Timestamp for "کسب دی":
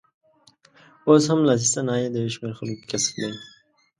2.91-3.31